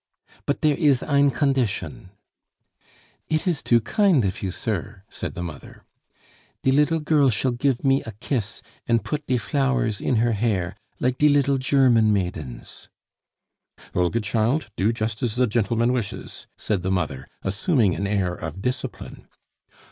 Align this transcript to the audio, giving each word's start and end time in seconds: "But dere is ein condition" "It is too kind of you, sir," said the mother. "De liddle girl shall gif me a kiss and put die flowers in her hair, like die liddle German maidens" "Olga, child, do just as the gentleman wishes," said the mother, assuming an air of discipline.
"But 0.47 0.61
dere 0.61 0.73
is 0.75 1.03
ein 1.03 1.29
condition" 1.29 2.09
"It 3.37 3.45
is 3.45 3.61
too 3.61 3.79
kind 3.79 4.25
of 4.25 4.41
you, 4.41 4.49
sir," 4.49 5.03
said 5.09 5.35
the 5.35 5.43
mother. 5.43 5.83
"De 6.63 6.71
liddle 6.71 7.01
girl 7.01 7.29
shall 7.29 7.51
gif 7.51 7.83
me 7.83 8.01
a 8.01 8.11
kiss 8.13 8.63
and 8.87 9.05
put 9.05 9.27
die 9.27 9.37
flowers 9.37 10.01
in 10.01 10.15
her 10.15 10.31
hair, 10.31 10.75
like 10.99 11.19
die 11.19 11.27
liddle 11.27 11.59
German 11.59 12.11
maidens" 12.11 12.89
"Olga, 13.93 14.21
child, 14.21 14.71
do 14.75 14.91
just 14.91 15.21
as 15.21 15.35
the 15.35 15.45
gentleman 15.45 15.93
wishes," 15.93 16.47
said 16.57 16.81
the 16.81 16.89
mother, 16.89 17.27
assuming 17.43 17.93
an 17.93 18.07
air 18.07 18.33
of 18.33 18.59
discipline. 18.59 19.27